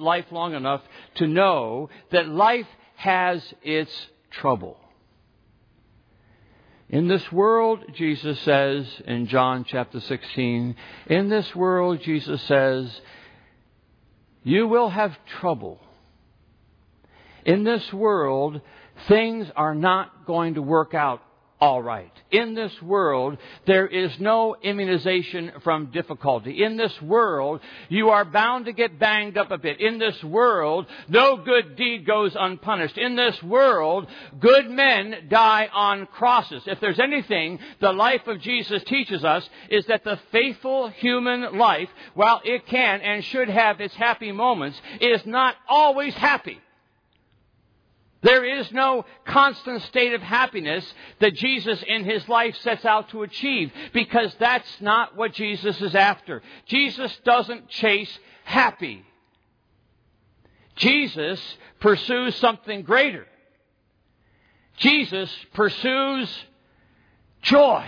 life 0.02 0.26
long 0.32 0.54
enough 0.54 0.82
to 1.16 1.28
know 1.28 1.90
that 2.12 2.28
life 2.28 2.68
has 2.96 3.42
its 3.64 3.92
trouble. 4.32 4.78
In 6.90 7.08
this 7.08 7.32
world, 7.32 7.80
Jesus 7.94 8.40
says 8.42 8.86
in 9.06 9.28
John 9.28 9.66
chapter 9.68 10.00
16, 10.00 10.76
in 11.08 11.30
this 11.30 11.56
world, 11.56 12.02
Jesus 12.02 12.42
says, 12.44 13.02
you 14.44 14.68
will 14.68 14.90
have 14.90 15.18
trouble. 15.40 15.80
In 17.44 17.64
this 17.64 17.92
world, 17.92 18.62
things 19.08 19.48
are 19.56 19.75
not 19.75 20.25
going 20.25 20.56
to 20.56 20.62
work 20.62 20.94
out 20.94 21.22
all 21.62 21.82
right. 21.82 22.12
In 22.32 22.54
this 22.54 22.82
world, 22.82 23.38
there 23.66 23.88
is 23.88 24.12
no 24.20 24.58
immunization 24.62 25.54
from 25.64 25.90
difficulty. 25.92 26.64
In 26.64 26.75
this 26.75 27.02
world, 27.02 27.62
you 27.88 28.10
are 28.10 28.25
bound 28.25 28.66
to 28.66 28.74
get 28.74 29.00
banged 29.00 29.38
up 29.38 29.52
a 29.52 29.58
bit. 29.58 29.80
In 29.80 29.98
this 29.98 30.22
world, 30.24 30.86
no 31.08 31.38
good 31.38 31.78
deed 31.78 32.06
goes 32.06 32.36
unpunished. 32.38 32.98
In 32.98 33.16
this 33.16 33.42
world, 33.42 34.08
good 34.38 34.70
men 34.70 35.28
die 35.30 35.70
on 35.74 36.08
crosses. 36.08 36.62
If 36.68 36.82
there's 36.82 37.00
anything 37.00 37.60
the 37.80 37.94
life 37.94 38.28
of 38.28 38.42
Jesus 38.42 38.84
teaches 38.84 39.24
us, 39.24 39.50
is 39.70 39.86
that 39.86 40.04
the 40.04 40.20
faithful 40.34 40.90
human 40.90 41.58
life, 41.58 41.90
while 42.16 42.42
it 42.44 42.68
can 42.68 43.00
and 43.00 43.24
should 43.24 43.50
have 43.50 43.80
its 43.80 43.96
happy 43.96 44.34
moments, 44.34 44.80
is 45.00 45.25
not 45.25 45.56
always 45.70 46.14
happy. 46.16 46.60
There 48.25 48.44
is 48.44 48.72
no 48.72 49.05
constant 49.24 49.84
state 49.84 50.15
of 50.15 50.22
happiness 50.24 50.84
that 51.20 51.36
Jesus 51.36 51.84
in 51.88 52.05
his 52.05 52.27
life 52.27 52.55
sets 52.58 52.84
out 52.84 53.10
to 53.10 53.22
achieve 53.22 53.72
because 53.94 54.36
that's 54.39 54.82
not 54.82 55.15
what 55.15 55.34
Jesus 55.34 55.79
is 55.79 55.94
after. 55.94 56.41
Jesus 56.65 57.15
doesn't 57.24 57.70
chase 57.70 58.10
happy. 58.44 59.05
Jesus 60.75 61.39
pursues 61.79 62.36
something 62.38 62.82
greater. 62.82 63.27
Jesus 64.77 65.32
pursues 65.53 66.27
joy. 67.44 67.86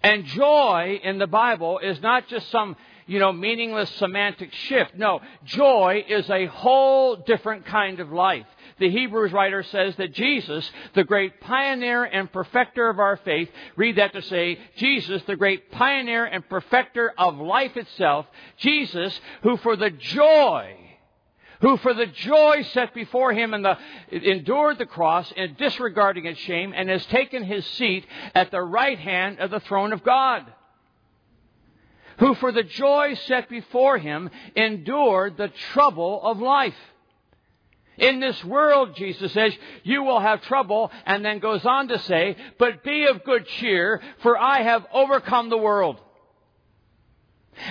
And 0.00 0.26
joy 0.26 1.00
in 1.02 1.18
the 1.18 1.26
Bible 1.26 1.80
is 1.80 2.00
not 2.00 2.28
just 2.28 2.48
some 2.52 2.76
you 3.06 3.18
know, 3.18 3.32
meaningless 3.32 3.90
semantic 3.96 4.52
shift. 4.52 4.94
No, 4.96 5.20
joy 5.44 6.04
is 6.08 6.28
a 6.30 6.46
whole 6.46 7.16
different 7.16 7.66
kind 7.66 8.00
of 8.00 8.12
life. 8.12 8.46
The 8.78 8.90
Hebrews 8.90 9.32
writer 9.32 9.62
says 9.62 9.94
that 9.96 10.12
Jesus, 10.12 10.68
the 10.94 11.04
great 11.04 11.40
pioneer 11.40 12.04
and 12.04 12.32
perfecter 12.32 12.88
of 12.88 12.98
our 12.98 13.16
faith, 13.18 13.48
read 13.76 13.96
that 13.96 14.12
to 14.14 14.22
say, 14.22 14.58
Jesus, 14.76 15.22
the 15.24 15.36
great 15.36 15.70
pioneer 15.70 16.24
and 16.24 16.48
perfecter 16.48 17.12
of 17.16 17.36
life 17.36 17.76
itself, 17.76 18.26
Jesus, 18.56 19.18
who 19.42 19.56
for 19.58 19.76
the 19.76 19.90
joy 19.90 20.78
who 21.60 21.78
for 21.78 21.94
the 21.94 22.06
joy 22.06 22.62
set 22.72 22.92
before 22.92 23.32
him 23.32 23.54
and 23.54 23.64
the, 23.64 23.78
endured 24.10 24.76
the 24.76 24.84
cross 24.84 25.32
and 25.34 25.56
disregarding 25.56 26.26
its 26.26 26.38
shame 26.40 26.74
and 26.76 26.90
has 26.90 27.06
taken 27.06 27.42
his 27.42 27.64
seat 27.64 28.04
at 28.34 28.50
the 28.50 28.60
right 28.60 28.98
hand 28.98 29.38
of 29.38 29.50
the 29.50 29.60
throne 29.60 29.94
of 29.94 30.04
God 30.04 30.44
who 32.18 32.34
for 32.34 32.52
the 32.52 32.62
joy 32.62 33.14
set 33.26 33.48
before 33.48 33.98
him 33.98 34.30
endured 34.54 35.36
the 35.36 35.48
trouble 35.72 36.20
of 36.22 36.38
life. 36.40 36.74
In 37.96 38.18
this 38.18 38.42
world, 38.44 38.96
Jesus 38.96 39.32
says, 39.32 39.52
you 39.84 40.02
will 40.02 40.18
have 40.18 40.42
trouble, 40.42 40.90
and 41.06 41.24
then 41.24 41.38
goes 41.38 41.64
on 41.64 41.88
to 41.88 41.98
say, 42.00 42.36
but 42.58 42.82
be 42.82 43.06
of 43.06 43.22
good 43.22 43.46
cheer, 43.46 44.02
for 44.20 44.36
I 44.36 44.62
have 44.62 44.84
overcome 44.92 45.48
the 45.48 45.58
world. 45.58 46.00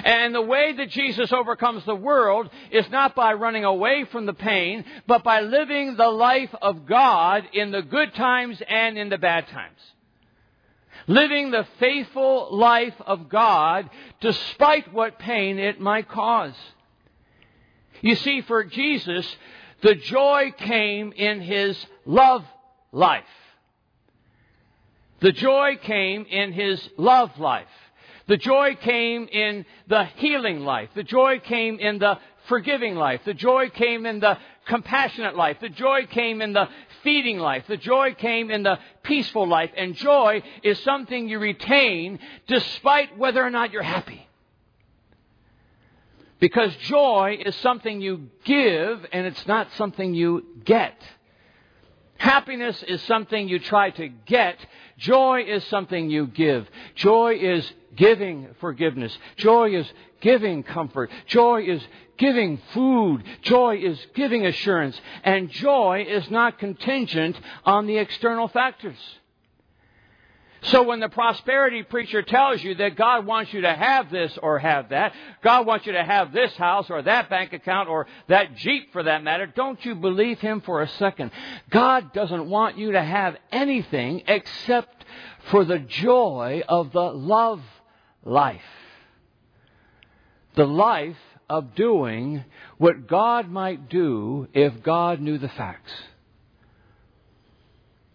And 0.06 0.34
the 0.34 0.42
way 0.42 0.72
that 0.78 0.92
Jesus 0.92 1.34
overcomes 1.34 1.84
the 1.84 1.96
world 1.96 2.50
is 2.72 2.90
not 2.90 3.16
by 3.16 3.34
running 3.34 3.66
away 3.66 4.06
from 4.06 4.26
the 4.26 4.34
pain, 4.34 4.86
but 5.08 5.26
by 5.26 5.42
living 5.42 5.98
the 5.98 6.08
life 6.08 6.56
of 6.62 6.86
God 6.86 7.44
in 7.52 7.72
the 7.72 7.82
good 7.82 8.16
times 8.16 8.62
and 8.66 8.98
in 8.98 9.10
the 9.10 9.18
bad 9.18 9.48
times 9.50 9.80
living 11.08 11.52
the 11.52 11.68
faithful 11.80 12.56
life 12.56 12.96
of 13.06 13.30
God 13.30 13.90
despite 14.22 14.94
what 14.94 15.20
pain 15.20 15.60
it 15.60 15.80
might 15.80 16.10
cause. 16.10 16.56
You 18.02 18.16
see, 18.16 18.42
for 18.42 18.64
Jesus, 18.64 19.36
the 19.82 19.96
joy 19.96 20.54
came 20.58 21.14
in 21.14 21.42
his 21.42 21.86
love 22.06 22.46
life. 22.92 23.24
The 25.20 25.32
joy 25.32 25.78
came 25.82 26.26
in 26.26 26.52
his 26.52 26.90
love 26.98 27.40
life. 27.40 27.68
The 28.28 28.38
joy 28.38 28.76
came 28.76 29.28
in 29.28 29.66
the 29.88 30.06
healing 30.16 30.62
life. 30.62 30.90
The 30.96 31.04
joy 31.04 31.40
came 31.40 31.80
in 31.80 32.00
the 32.00 32.20
forgiving 32.48 32.96
life. 32.96 33.22
The 33.26 33.34
joy 33.34 33.70
came 33.70 34.06
in 34.06 34.20
the 34.20 34.38
compassionate 34.66 35.36
life. 35.36 35.58
The 35.62 35.70
joy 35.70 36.06
came 36.08 36.42
in 36.42 36.54
the 36.54 36.68
feeding 37.04 37.38
life. 37.38 37.66
The 37.68 37.78
joy 37.78 38.16
came 38.16 38.50
in 38.50 38.64
the 38.64 38.80
peaceful 39.04 39.48
life. 39.48 39.72
And 39.76 39.96
joy 39.96 40.44
is 40.64 40.80
something 40.80 41.28
you 41.28 41.40
retain 41.40 42.20
despite 42.48 43.18
whether 43.18 43.44
or 43.44 43.50
not 43.50 43.72
you're 43.72 43.84
happy. 43.84 44.28
Because 46.40 46.76
joy 46.78 47.38
is 47.46 47.56
something 47.58 48.02
you 48.02 48.30
give 48.44 49.06
and 49.14 49.26
it's 49.26 49.48
not 49.48 49.72
something 49.74 50.14
you 50.14 50.46
get. 50.66 51.02
Happiness 52.18 52.84
is 52.84 53.02
something 53.04 53.48
you 53.48 53.60
try 53.60 53.90
to 53.92 54.08
get. 54.08 54.58
Joy 54.98 55.46
is 55.48 55.64
something 55.66 56.10
you 56.10 56.28
give. 56.28 56.68
Joy 56.96 57.38
is 57.42 57.72
giving 57.96 58.50
forgiveness. 58.60 59.18
Joy 59.38 59.76
is 59.76 59.92
giving 60.22 60.64
comfort. 60.64 61.12
Joy 61.28 61.64
is 61.64 61.82
giving 62.18 62.60
food. 62.74 63.24
Joy 63.42 63.78
is 63.78 64.00
giving 64.14 64.46
assurance. 64.46 65.00
And 65.24 65.50
joy 65.50 66.06
is 66.08 66.30
not 66.30 66.60
contingent 66.60 67.40
on 67.66 67.88
the 67.88 67.98
external 67.98 68.48
factors. 68.48 68.98
So 70.64 70.84
when 70.84 71.02
the 71.02 71.10
prosperity 71.10 71.84
preacher 71.84 72.22
tells 72.22 72.64
you 72.64 72.76
that 72.76 72.96
God 72.96 73.26
wants 73.26 73.52
you 73.52 73.62
to 73.62 73.74
have 73.74 74.10
this 74.10 74.38
or 74.42 74.60
have 74.60 74.90
that, 74.90 75.14
God 75.44 75.66
wants 75.66 75.86
you 75.86 75.92
to 75.94 76.04
have 76.04 76.32
this 76.32 76.54
house 76.54 76.90
or 76.90 77.02
that 77.02 77.30
bank 77.30 77.52
account 77.52 77.90
or 77.90 78.08
that 78.30 78.56
Jeep 78.56 78.94
for 78.94 79.04
that 79.04 79.24
matter, 79.24 79.46
don't 79.46 79.84
you 79.84 79.94
believe 79.94 80.40
him 80.40 80.62
for 80.62 80.82
a 80.82 80.88
second. 80.88 81.32
God 81.70 82.14
doesn't 82.14 82.50
want 82.50 82.78
you 82.78 82.94
to 82.94 83.04
have 83.04 83.36
anything 83.52 84.24
except 84.28 85.04
for 85.52 85.66
the 85.66 85.80
joy 85.80 86.64
of 86.68 86.94
the 86.94 87.12
love 87.12 87.62
life. 88.24 88.62
The 90.56 90.66
life 90.66 91.18
of 91.50 91.76
doing 91.76 92.46
what 92.78 93.08
God 93.08 93.50
might 93.50 93.90
do 93.90 94.48
if 94.54 94.82
God 94.82 95.20
knew 95.20 95.38
the 95.38 95.50
facts. 95.50 95.92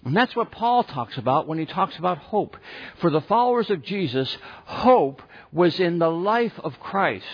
And 0.05 0.17
that's 0.17 0.37
what 0.37 0.50
Paul 0.52 0.85
talks 0.85 1.19
about 1.19 1.47
when 1.47 1.59
he 1.59 1.67
talks 1.67 1.97
about 1.99 2.19
hope. 2.19 2.57
For 3.00 3.11
the 3.11 3.21
followers 3.23 3.71
of 3.71 3.83
Jesus, 3.83 4.37
hope 4.64 5.23
was 5.52 5.81
in 5.81 5.99
the 5.99 6.11
life 6.11 6.59
of 6.62 6.78
Christ. 6.81 7.26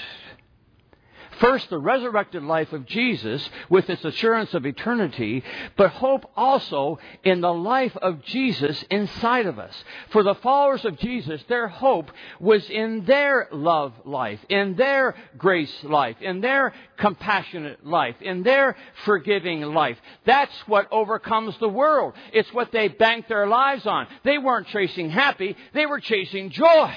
First, 1.39 1.71
the 1.71 1.79
resurrected 1.79 2.43
life 2.43 2.73
of 2.73 2.87
Jesus 2.87 3.49
with 3.69 3.91
its 3.91 4.05
assurance 4.05 4.55
of 4.55 4.67
eternity, 4.67 5.43
but 5.77 5.91
hope 5.91 6.31
also 6.37 6.99
in 7.23 7.41
the 7.41 7.53
life 7.53 7.97
of 7.97 8.23
Jesus 8.25 8.83
inside 8.91 9.47
of 9.47 9.59
us. 9.59 9.75
For 10.11 10.23
the 10.23 10.35
followers 10.37 10.85
of 10.85 10.99
Jesus, 10.99 11.43
their 11.49 11.69
hope 11.69 12.11
was 12.41 12.69
in 12.71 13.05
their 13.05 13.49
love 13.53 13.93
life, 14.05 14.41
in 14.49 14.77
their 14.77 15.15
grace 15.37 15.85
life, 15.85 16.17
in 16.21 16.41
their 16.41 16.73
compassionate 16.97 17.85
life, 17.85 18.17
in 18.21 18.43
their 18.43 18.77
forgiving 19.05 19.63
life. 19.63 19.99
That's 20.25 20.57
what 20.67 20.93
overcomes 20.93 21.57
the 21.59 21.69
world. 21.69 22.15
It's 22.33 22.53
what 22.53 22.73
they 22.73 22.89
banked 22.89 23.29
their 23.29 23.47
lives 23.47 23.87
on. 23.87 24.07
They 24.23 24.39
weren't 24.39 24.69
chasing 24.69 25.11
happy, 25.11 25.57
they 25.73 25.87
were 25.87 26.01
chasing 26.01 26.51
joy. 26.51 26.95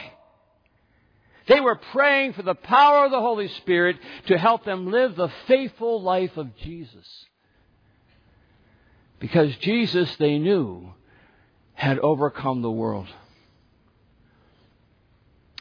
They 1.48 1.62
were 1.62 1.75
praying 1.75 2.34
for 2.34 2.44
the 2.44 2.56
power 2.56 3.06
of 3.06 3.12
the 3.12 3.22
Holy 3.22 3.48
Spirit 3.48 3.98
to 4.27 4.38
help 4.38 4.66
them 4.66 4.92
live 4.92 5.16
the 5.16 5.32
faithful 5.48 6.01
life 6.01 6.36
of 6.38 6.56
Jesus. 6.58 7.25
Because 9.20 9.56
Jesus, 9.58 10.13
they 10.18 10.38
knew, 10.38 10.94
had 11.74 12.00
overcome 12.00 12.62
the 12.62 12.72
world. 12.72 13.08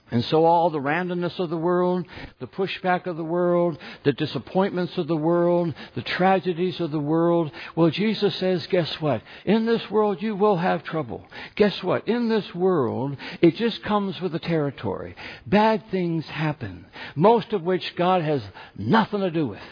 And 0.09 0.25
so 0.27 0.45
all 0.45 0.71
the 0.71 0.79
randomness 0.79 1.41
of 1.41 1.51
the 1.51 1.57
world, 1.57 2.07
the 2.39 2.47
pushback 2.47 3.07
of 3.07 3.17
the 3.17 3.25
world, 3.25 3.77
the 4.05 4.13
disappointments 4.13 4.97
of 4.99 5.09
the 5.09 5.17
world, 5.17 5.75
the 5.97 6.03
tragedies 6.03 6.79
of 6.79 6.93
the 6.93 7.01
world, 7.01 7.51
well, 7.75 7.91
Jesus 7.91 8.37
says, 8.37 8.65
guess 8.69 9.01
what? 9.01 9.23
In 9.45 9.67
this 9.67 9.91
world 9.91 10.23
you 10.23 10.37
will 10.37 10.59
have 10.59 10.85
trouble. 10.85 11.27
Guess 11.57 11.83
what? 11.83 12.07
In 12.07 12.29
this 12.29 12.55
world, 12.55 13.17
it 13.41 13.57
just 13.57 13.83
comes 13.83 14.21
with 14.21 14.31
the 14.31 14.39
territory. 14.39 15.17
Bad 15.45 15.83
things 15.91 16.25
happen, 16.27 16.87
most 17.17 17.53
of 17.53 17.63
which 17.63 17.97
God 17.97 18.23
has 18.23 18.43
nothing 18.77 19.21
to 19.21 19.31
do 19.33 19.49
with. 19.49 19.63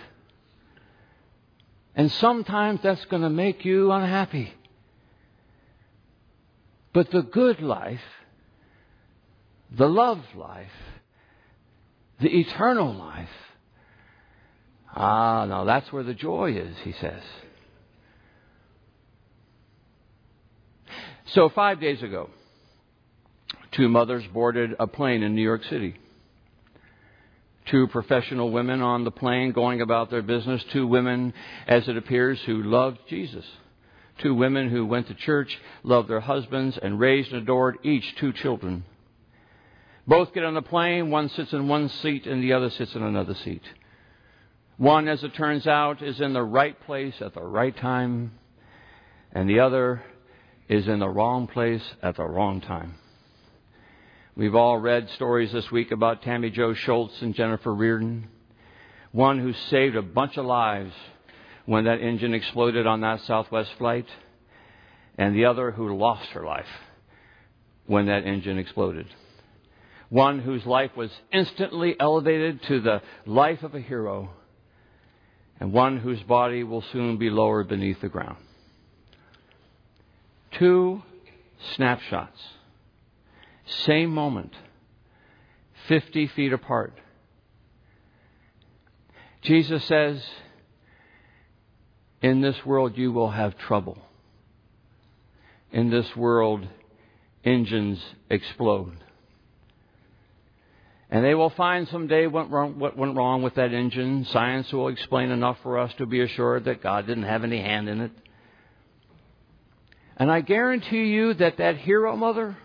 And 1.94 2.10
sometimes 2.10 2.80
that's 2.82 3.04
going 3.04 3.22
to 3.22 3.30
make 3.30 3.64
you 3.64 3.92
unhappy. 3.92 4.52
But 6.92 7.12
the 7.12 7.22
good 7.22 7.60
life 7.60 8.00
the 9.76 9.86
love 9.86 10.20
life, 10.34 10.66
the 12.20 12.28
eternal 12.28 12.94
life. 12.94 13.28
Ah, 14.94 15.44
now 15.46 15.64
that's 15.64 15.92
where 15.92 16.04
the 16.04 16.14
joy 16.14 16.52
is, 16.52 16.76
he 16.84 16.92
says. 17.00 17.22
So, 21.28 21.48
five 21.48 21.80
days 21.80 22.02
ago, 22.02 22.30
two 23.72 23.88
mothers 23.88 24.24
boarded 24.32 24.76
a 24.78 24.86
plane 24.86 25.22
in 25.22 25.34
New 25.34 25.42
York 25.42 25.64
City. 25.64 25.96
Two 27.70 27.88
professional 27.88 28.50
women 28.52 28.82
on 28.82 29.04
the 29.04 29.10
plane 29.10 29.52
going 29.52 29.80
about 29.80 30.10
their 30.10 30.22
business. 30.22 30.62
Two 30.72 30.86
women, 30.86 31.32
as 31.66 31.88
it 31.88 31.96
appears, 31.96 32.38
who 32.44 32.62
loved 32.62 32.98
Jesus. 33.08 33.44
Two 34.22 34.34
women 34.34 34.70
who 34.70 34.86
went 34.86 35.08
to 35.08 35.14
church, 35.14 35.58
loved 35.82 36.08
their 36.08 36.20
husbands, 36.20 36.78
and 36.80 37.00
raised 37.00 37.32
and 37.32 37.42
adored 37.42 37.78
each 37.82 38.04
two 38.20 38.32
children. 38.32 38.84
Both 40.06 40.34
get 40.34 40.44
on 40.44 40.54
the 40.54 40.62
plane. 40.62 41.10
One 41.10 41.30
sits 41.30 41.52
in 41.52 41.66
one 41.66 41.88
seat 41.88 42.26
and 42.26 42.42
the 42.42 42.52
other 42.52 42.70
sits 42.70 42.94
in 42.94 43.02
another 43.02 43.34
seat. 43.34 43.62
One, 44.76 45.08
as 45.08 45.22
it 45.24 45.34
turns 45.34 45.66
out, 45.66 46.02
is 46.02 46.20
in 46.20 46.32
the 46.32 46.42
right 46.42 46.78
place 46.84 47.14
at 47.20 47.32
the 47.32 47.42
right 47.42 47.74
time, 47.76 48.32
and 49.32 49.48
the 49.48 49.60
other 49.60 50.02
is 50.68 50.88
in 50.88 50.98
the 50.98 51.08
wrong 51.08 51.46
place 51.46 51.84
at 52.02 52.16
the 52.16 52.24
wrong 52.24 52.60
time. 52.60 52.96
We've 54.36 54.56
all 54.56 54.78
read 54.78 55.08
stories 55.10 55.52
this 55.52 55.70
week 55.70 55.92
about 55.92 56.22
Tammie 56.22 56.50
Jo 56.50 56.74
Shults 56.74 57.22
and 57.22 57.36
Jennifer 57.36 57.72
Riordan. 57.72 58.28
One 59.12 59.38
who 59.38 59.52
saved 59.52 59.94
a 59.94 60.02
bunch 60.02 60.36
of 60.36 60.44
lives 60.44 60.92
when 61.66 61.84
that 61.84 62.00
engine 62.00 62.34
exploded 62.34 62.84
on 62.84 63.00
that 63.02 63.20
Southwest 63.20 63.70
flight, 63.78 64.08
and 65.16 65.36
the 65.36 65.44
other 65.44 65.70
who 65.70 65.96
lost 65.96 66.30
her 66.30 66.44
life 66.44 66.66
when 67.86 68.06
that 68.06 68.26
engine 68.26 68.58
exploded 68.58 69.06
one 70.08 70.40
whose 70.40 70.64
life 70.66 70.90
was 70.96 71.10
instantly 71.32 71.96
elevated 71.98 72.62
to 72.64 72.80
the 72.80 73.02
life 73.26 73.62
of 73.62 73.74
a 73.74 73.80
hero, 73.80 74.30
and 75.60 75.72
one 75.72 75.98
whose 75.98 76.22
body 76.22 76.62
will 76.62 76.84
soon 76.92 77.16
be 77.16 77.30
lowered 77.30 77.68
beneath 77.68 78.00
the 78.00 78.08
ground. 78.08 78.36
Two 80.52 81.02
snapshots, 81.74 82.40
same 83.66 84.10
moment, 84.10 84.52
50 85.88 86.28
feet 86.28 86.52
apart. 86.52 86.94
Jesus 89.42 89.84
says, 89.84 90.24
In 92.22 92.40
this 92.40 92.56
world 92.64 92.96
you 92.96 93.12
will 93.12 93.30
have 93.30 93.58
trouble. 93.58 93.98
In 95.70 95.90
this 95.90 96.16
world, 96.16 96.66
engines 97.44 98.00
explode. 98.30 99.03
And 101.14 101.24
they 101.24 101.36
will 101.36 101.50
find 101.50 101.86
someday 101.92 102.26
what, 102.26 102.50
went 102.50 103.16
wrong 103.16 103.42
with 103.42 103.54
that 103.54 103.72
engine. 103.72 104.26
Science 104.32 104.72
will 104.72 104.88
explain 104.88 105.30
enough 105.30 105.56
for 105.62 105.78
us 105.78 105.92
to 105.98 106.06
be 106.06 106.20
assured 106.22 106.64
that 106.64 106.82
God 106.82 107.06
didn't 107.06 107.22
have 107.22 107.44
any 107.44 107.62
hand 107.62 107.88
in 107.88 108.00
it. 108.00 108.10
And 110.16 110.28
I 110.28 110.40
guarantee 110.40 111.04
you 111.04 111.32
that 111.34 111.58
that 111.58 111.76
hero 111.76 112.16
mother 112.16 112.56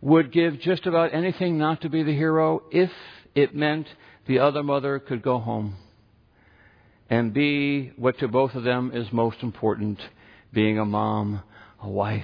would 0.00 0.30
give 0.30 0.60
just 0.60 0.86
about 0.86 1.12
anything 1.12 1.58
not 1.58 1.80
to 1.80 1.88
be 1.88 2.04
the 2.04 2.14
hero 2.14 2.62
if 2.70 2.92
it 3.34 3.52
meant 3.52 3.88
the 4.28 4.38
other 4.38 4.62
mother 4.62 5.00
could 5.00 5.22
go 5.22 5.40
home 5.40 5.74
and 7.10 7.34
be 7.34 7.90
what 7.96 8.16
to 8.20 8.28
both 8.28 8.54
of 8.54 8.62
them 8.62 8.92
is 8.94 9.12
most 9.12 9.42
important 9.42 9.98
being 10.52 10.78
a 10.78 10.84
mom, 10.84 11.42
a 11.82 11.88
wife, 11.88 12.22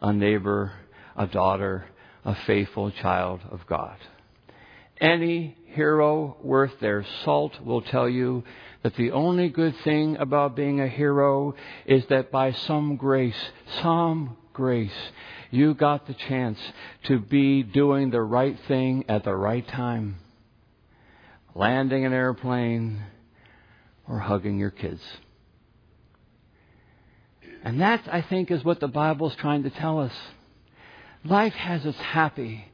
a 0.00 0.12
neighbor, 0.12 0.70
a 1.16 1.26
daughter, 1.26 1.86
a 2.24 2.34
faithful 2.46 2.90
child 2.90 3.40
of 3.50 3.66
God. 3.66 3.96
Any 5.00 5.56
hero 5.66 6.36
worth 6.42 6.78
their 6.80 7.04
salt 7.24 7.60
will 7.64 7.82
tell 7.82 8.08
you 8.08 8.44
that 8.82 8.94
the 8.96 9.10
only 9.12 9.48
good 9.48 9.74
thing 9.82 10.16
about 10.16 10.54
being 10.54 10.80
a 10.80 10.88
hero 10.88 11.54
is 11.86 12.04
that 12.06 12.30
by 12.30 12.52
some 12.52 12.96
grace, 12.96 13.50
some 13.82 14.36
grace, 14.52 14.92
you 15.50 15.74
got 15.74 16.06
the 16.06 16.14
chance 16.14 16.58
to 17.04 17.18
be 17.18 17.62
doing 17.62 18.10
the 18.10 18.22
right 18.22 18.58
thing 18.68 19.04
at 19.08 19.24
the 19.24 19.34
right 19.34 19.66
time. 19.66 20.16
Landing 21.54 22.04
an 22.04 22.12
airplane 22.12 23.02
or 24.08 24.18
hugging 24.18 24.58
your 24.58 24.70
kids. 24.70 25.02
And 27.64 27.80
that, 27.80 28.08
I 28.10 28.22
think, 28.22 28.50
is 28.50 28.64
what 28.64 28.80
the 28.80 28.88
Bible's 28.88 29.36
trying 29.36 29.62
to 29.64 29.70
tell 29.70 30.00
us. 30.00 30.12
Life 31.24 31.54
has 31.54 31.84
its 31.86 31.98
happy 31.98 32.72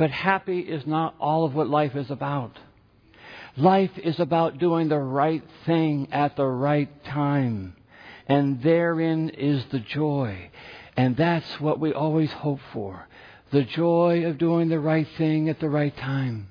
but 0.00 0.10
happy 0.10 0.60
is 0.60 0.86
not 0.86 1.14
all 1.20 1.44
of 1.44 1.54
what 1.54 1.68
life 1.68 1.94
is 1.94 2.10
about. 2.10 2.58
Life 3.58 3.98
is 3.98 4.18
about 4.18 4.56
doing 4.56 4.88
the 4.88 4.98
right 4.98 5.42
thing 5.66 6.08
at 6.10 6.36
the 6.36 6.46
right 6.46 7.04
time. 7.04 7.76
And 8.26 8.62
therein 8.62 9.28
is 9.28 9.62
the 9.66 9.78
joy. 9.78 10.50
And 10.96 11.18
that's 11.18 11.60
what 11.60 11.80
we 11.80 11.92
always 11.92 12.32
hope 12.32 12.60
for. 12.72 13.06
The 13.50 13.64
joy 13.64 14.24
of 14.24 14.38
doing 14.38 14.70
the 14.70 14.80
right 14.80 15.06
thing 15.18 15.50
at 15.50 15.60
the 15.60 15.68
right 15.68 15.94
time. 15.94 16.48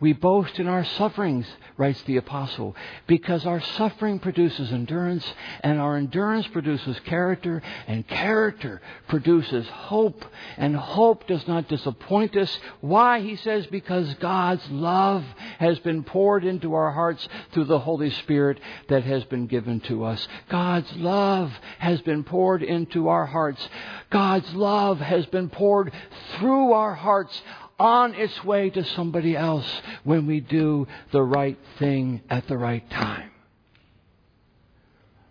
We 0.00 0.14
boast 0.14 0.58
in 0.58 0.66
our 0.66 0.82
sufferings, 0.82 1.46
writes 1.76 2.00
the 2.02 2.16
apostle, 2.16 2.74
because 3.06 3.44
our 3.44 3.60
suffering 3.60 4.18
produces 4.18 4.72
endurance, 4.72 5.30
and 5.60 5.78
our 5.78 5.98
endurance 5.98 6.46
produces 6.46 6.98
character, 7.00 7.62
and 7.86 8.08
character 8.08 8.80
produces 9.08 9.68
hope, 9.68 10.24
and 10.56 10.74
hope 10.74 11.26
does 11.26 11.46
not 11.46 11.68
disappoint 11.68 12.34
us. 12.34 12.58
Why? 12.80 13.20
He 13.20 13.36
says, 13.36 13.66
because 13.66 14.14
God's 14.14 14.66
love 14.70 15.22
has 15.58 15.78
been 15.80 16.02
poured 16.02 16.46
into 16.46 16.72
our 16.72 16.92
hearts 16.92 17.28
through 17.52 17.64
the 17.64 17.78
Holy 17.78 18.08
Spirit 18.10 18.58
that 18.88 19.04
has 19.04 19.24
been 19.24 19.46
given 19.46 19.80
to 19.80 20.04
us. 20.04 20.26
God's 20.48 20.90
love 20.96 21.52
has 21.78 22.00
been 22.00 22.24
poured 22.24 22.62
into 22.62 23.08
our 23.08 23.26
hearts. 23.26 23.68
God's 24.08 24.54
love 24.54 24.98
has 24.98 25.26
been 25.26 25.50
poured 25.50 25.92
through 26.38 26.72
our 26.72 26.94
hearts 26.94 27.42
on 27.80 28.14
its 28.14 28.44
way 28.44 28.68
to 28.68 28.84
somebody 28.84 29.34
else 29.34 29.66
when 30.04 30.26
we 30.26 30.38
do 30.38 30.86
the 31.12 31.22
right 31.22 31.58
thing 31.78 32.20
at 32.28 32.46
the 32.46 32.58
right 32.58 32.88
time. 32.90 33.30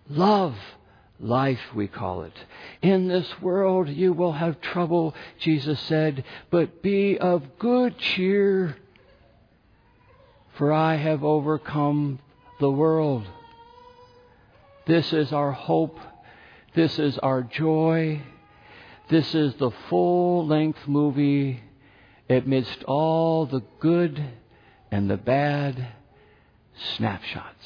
Love 0.09 0.55
life, 1.19 1.59
we 1.75 1.87
call 1.87 2.23
it. 2.23 2.33
In 2.81 3.07
this 3.07 3.39
world 3.39 3.87
you 3.87 4.13
will 4.13 4.31
have 4.31 4.59
trouble, 4.61 5.13
Jesus 5.37 5.79
said, 5.81 6.23
but 6.49 6.81
be 6.81 7.19
of 7.19 7.59
good 7.59 7.99
cheer, 7.99 8.75
for 10.57 10.73
I 10.73 10.95
have 10.95 11.23
overcome 11.23 12.17
the 12.59 12.71
world. 12.71 13.27
This 14.87 15.13
is 15.13 15.31
our 15.31 15.51
hope. 15.51 15.99
This 16.73 16.97
is 16.97 17.19
our 17.19 17.43
joy. 17.43 18.23
This 19.07 19.35
is 19.35 19.53
the 19.55 19.71
full 19.87 20.47
length 20.47 20.87
movie 20.87 21.61
amidst 22.29 22.83
all 22.83 23.45
the 23.45 23.63
good 23.79 24.23
and 24.91 25.09
the 25.09 25.17
bad 25.17 25.93
snapshots. 26.95 27.65